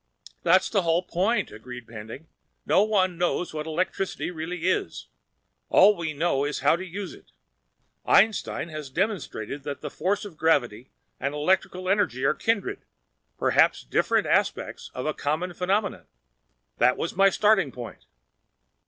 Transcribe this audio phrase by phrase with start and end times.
[0.41, 2.25] "That's the whole point," agreed Pending.
[2.65, 5.09] "No one knows what electricity really is.
[5.69, 7.31] All we know is how to use it.
[8.03, 12.81] Einstein has demonstrated that the force of gravity and electrical energy are kindred;
[13.37, 16.07] perhaps different aspects of a common phenomenon.
[16.79, 18.05] That was my starting point."